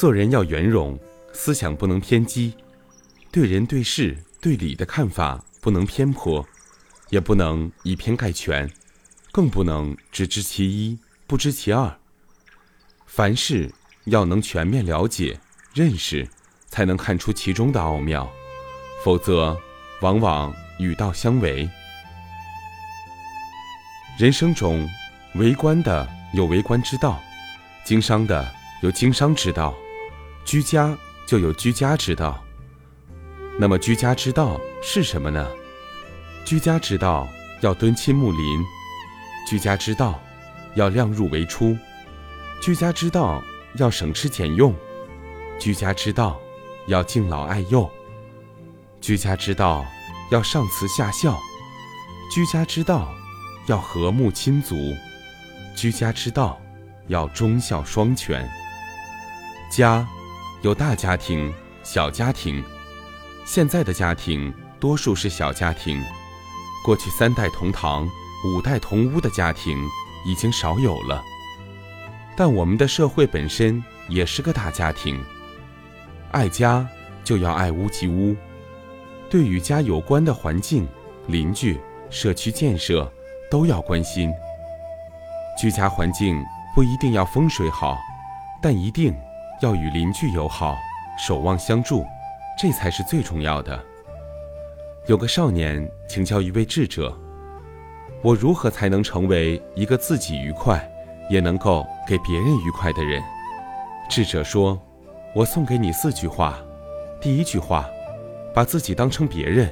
[0.00, 0.98] 做人要圆融，
[1.34, 2.54] 思想不能偏激，
[3.30, 6.42] 对人对事对理的看法不能偏颇，
[7.10, 8.66] 也不能以偏概全，
[9.30, 11.98] 更不能只知其一不知其二。
[13.04, 13.70] 凡事
[14.06, 15.38] 要能全面了解、
[15.74, 16.26] 认识，
[16.70, 18.26] 才能看出其中的奥妙，
[19.04, 19.54] 否则
[20.00, 21.68] 往往与道相违。
[24.16, 24.88] 人生中，
[25.34, 27.20] 为官的有为官之道，
[27.84, 29.76] 经商的有经商之道。
[30.50, 32.42] 居家就有居家之道。
[33.56, 35.48] 那么居家之道是什么呢？
[36.44, 37.28] 居家之道
[37.60, 38.60] 要敦亲睦邻，
[39.46, 40.20] 居家之道
[40.74, 41.78] 要量入为出，
[42.60, 43.40] 居家之道
[43.76, 44.74] 要省吃俭用，
[45.56, 46.36] 居家之道
[46.88, 47.88] 要敬老爱幼，
[49.00, 49.86] 居家之道
[50.32, 51.38] 要上慈下孝，
[52.34, 53.08] 居家之道
[53.68, 54.74] 要和睦亲族，
[55.76, 56.60] 居家之道
[57.06, 58.44] 要忠孝双全。
[59.70, 60.04] 家。
[60.62, 61.50] 有大家庭、
[61.82, 62.62] 小家庭，
[63.46, 66.02] 现在的家庭多数是小家庭，
[66.84, 68.06] 过去三代同堂、
[68.44, 69.82] 五代同屋的家庭
[70.26, 71.22] 已经少有了。
[72.36, 75.18] 但我们的社会本身也是个大家庭，
[76.30, 76.86] 爱家
[77.24, 78.36] 就要爱屋及乌，
[79.30, 80.86] 对与家有关的环境、
[81.26, 83.10] 邻居、社区建设
[83.50, 84.30] 都要关心。
[85.58, 86.38] 居家环境
[86.74, 87.96] 不一定要风水好，
[88.60, 89.14] 但一定。
[89.60, 90.78] 要与邻居友好，
[91.18, 92.02] 守望相助，
[92.58, 93.78] 这才是最重要的。
[95.06, 97.14] 有个少年请教一位智者
[98.24, 100.90] ：“我如何才能成为一个自己愉快，
[101.28, 103.22] 也能够给别人愉快的人？”
[104.08, 104.80] 智者说
[105.36, 106.58] ：“我送给你四句话。
[107.20, 107.86] 第一句话，
[108.54, 109.70] 把自己当成别人。”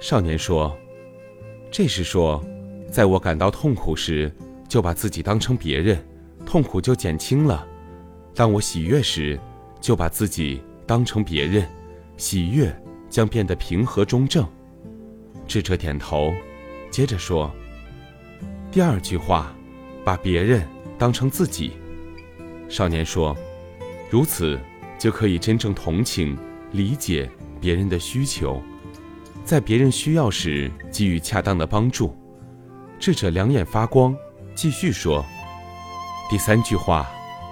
[0.00, 0.76] 少年说
[1.72, 2.44] ：“这是说，
[2.90, 4.30] 在我感到痛苦时，
[4.68, 6.04] 就把自己当成别人，
[6.44, 7.66] 痛苦就减轻了。”
[8.34, 9.38] 当我喜悦时，
[9.80, 11.68] 就把自己当成别人，
[12.16, 12.74] 喜悦
[13.10, 14.46] 将变得平和中正。
[15.46, 16.32] 智者点头，
[16.90, 17.50] 接着说
[18.72, 19.54] ：“第二句话，
[20.02, 20.66] 把别人
[20.96, 21.72] 当成自己。”
[22.70, 23.36] 少年说
[24.08, 24.58] ：“如此，
[24.98, 26.38] 就可以真正同情、
[26.70, 28.62] 理解别人的需求，
[29.44, 32.16] 在别人需要时给予恰当的帮助。”
[32.98, 34.16] 智者两眼发光，
[34.54, 35.22] 继续说
[36.30, 37.06] ：“第三句话。”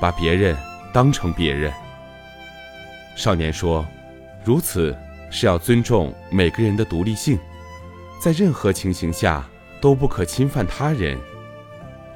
[0.00, 0.56] 把别人
[0.92, 1.72] 当成别人。
[3.16, 3.86] 少年说
[4.44, 4.96] ：“如此
[5.30, 7.38] 是要尊重每个人的独立性，
[8.20, 9.48] 在任何情形下
[9.80, 11.18] 都不可侵犯他人。”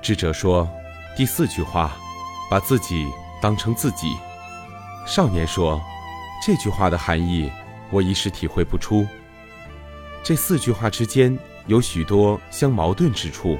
[0.02, 0.68] 智者说
[1.16, 1.96] ：“第四句话，
[2.50, 3.06] 把自己
[3.40, 4.16] 当成自己。”
[5.06, 5.80] 少年说
[6.44, 7.50] ：“这句话的含义
[7.90, 9.06] 我一时体会不出。
[10.22, 13.56] 这四句话之间有许多相矛盾之处，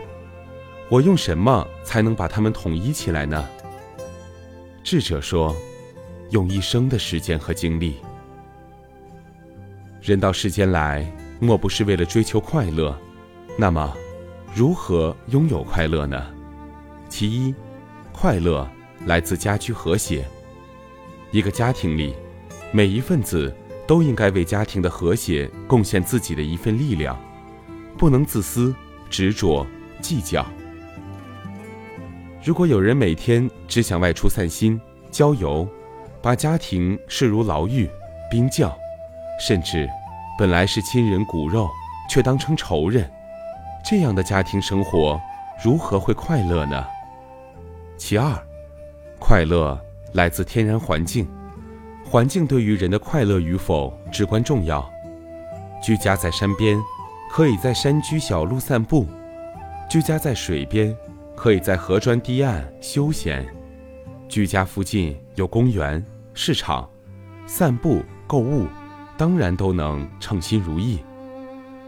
[0.91, 3.49] 我用什么才能把它们统一起来呢？”
[4.91, 5.55] 智者说
[6.33, 7.97] ：“用一生的时间和精力。
[10.01, 11.07] 人到世间来，
[11.39, 12.99] 莫不是为了追求快乐。
[13.59, 13.95] 那么，
[14.55, 16.27] 如何拥有快乐呢？
[17.07, 17.55] 其一，
[18.13, 18.67] 快乐
[19.05, 20.27] 来自家居和谐。
[21.33, 22.15] 一个家庭里，
[22.73, 23.55] 每一份子
[23.87, 27.15] 都应该为家庭的和谐贡献自己的一份力量，
[27.99, 28.75] 不能自私、
[29.11, 29.67] 执着、
[30.01, 30.47] 计较。”
[32.49, 35.69] 如果有人每天只想外出散心、郊游，
[36.23, 37.87] 把家庭视如牢狱、
[38.31, 38.75] 冰窖，
[39.39, 39.87] 甚至
[40.39, 41.69] 本来是亲人骨肉，
[42.09, 43.07] 却当成仇人，
[43.85, 45.21] 这样的家庭生活
[45.63, 46.87] 如何会快乐呢？
[47.99, 48.33] 其二，
[49.19, 49.79] 快乐
[50.15, 51.29] 来自天然环境，
[52.03, 54.91] 环境对于人的快乐与否至关重要。
[55.83, 56.79] 居家在山边，
[57.31, 59.05] 可以在山居小路散步；
[59.87, 60.97] 居家在水边。
[61.39, 63.47] 可以在河砖堤岸休闲，
[64.29, 66.05] 居家附近有公园、
[66.35, 66.91] 市场，
[67.47, 68.67] 散步、购物，
[69.17, 70.99] 当然都能称心如意。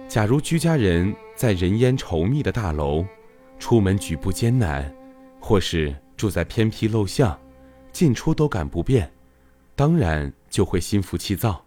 [0.06, 3.04] 假如居家人在人烟稠密的大楼，
[3.58, 4.94] 出门举步艰难，
[5.40, 7.36] 或是住在偏僻陋巷，
[7.90, 9.10] 进出都赶不便，
[9.74, 11.64] 当然就会心浮气躁。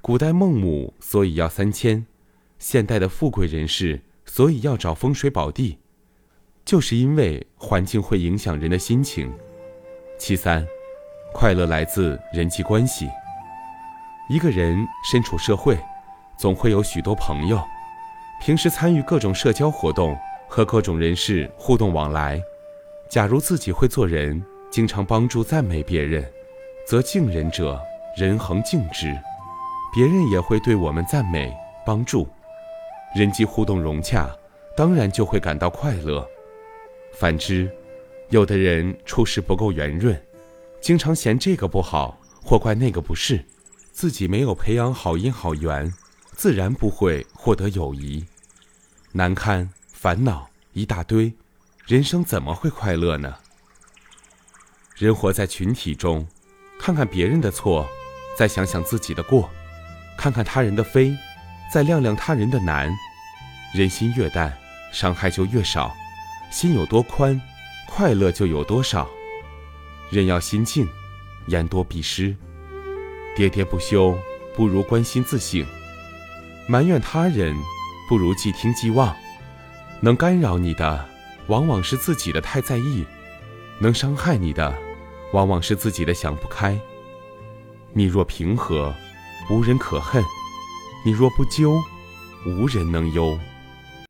[0.00, 2.04] 古代孟母所以要三迁，
[2.58, 5.78] 现代的富贵人士所以要找风水宝地。
[6.68, 9.32] 就是因为环境会影响人的心情。
[10.18, 10.62] 其三，
[11.32, 13.08] 快乐来自人际关系。
[14.28, 14.76] 一个人
[15.10, 15.78] 身处社会，
[16.36, 17.58] 总会有许多朋友，
[18.42, 20.14] 平时参与各种社交活动，
[20.46, 22.38] 和各种人士互动往来。
[23.08, 26.22] 假如自己会做人，经常帮助赞美别人，
[26.86, 27.80] 则敬人者，
[28.14, 29.16] 人恒敬之，
[29.94, 31.50] 别人也会对我们赞美
[31.86, 32.28] 帮助，
[33.16, 34.28] 人际互动融洽，
[34.76, 36.28] 当然就会感到快乐。
[37.18, 37.68] 反之，
[38.30, 40.16] 有的人处事不够圆润，
[40.80, 43.44] 经常嫌这个不好，或怪那个不是，
[43.90, 45.92] 自己没有培养好因好缘，
[46.36, 48.24] 自然不会获得友谊。
[49.10, 51.32] 难堪、烦恼一大堆，
[51.86, 53.34] 人生怎么会快乐呢？
[54.94, 56.24] 人活在群体中，
[56.78, 57.84] 看看别人的错，
[58.36, 59.48] 再想想自己的过；
[60.16, 61.16] 看看他人的非，
[61.72, 62.94] 再量量他人的难。
[63.74, 64.56] 人心越淡，
[64.92, 65.92] 伤害就越少；
[66.50, 67.40] 心有多宽，
[67.86, 69.08] 快乐就有多少。
[70.10, 70.88] 人要心静，
[71.46, 72.34] 言多必失。
[73.36, 74.18] 喋喋不休，
[74.56, 75.64] 不如关心自省；
[76.66, 77.54] 埋怨他人，
[78.08, 79.14] 不如既听既忘。
[80.00, 81.06] 能干扰你的，
[81.48, 83.04] 往往是自己的太在意；
[83.78, 84.74] 能伤害你的，
[85.32, 86.80] 往往是自己的想不开。
[87.92, 88.94] 你若平和，
[89.50, 90.22] 无人可恨；
[91.04, 91.78] 你若不纠，
[92.46, 93.38] 无人能忧。